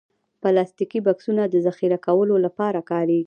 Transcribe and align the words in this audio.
پلاستيکي 0.41 0.99
بکسونه 1.07 1.43
د 1.47 1.55
ذخیره 1.67 1.97
کولو 2.05 2.35
لپاره 2.45 2.79
کارېږي. 2.91 3.19